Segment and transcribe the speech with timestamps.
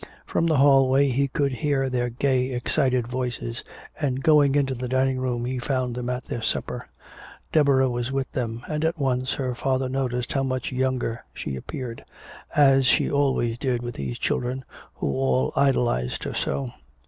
[0.25, 3.63] From the hallway he could hear their gay excited voices,
[3.99, 6.87] and going into the dining room he found them at their supper.
[7.51, 12.03] Deborah was with them, and at once her father noticed how much younger she appeared
[12.55, 16.71] as she always did with these children who all idolized her so.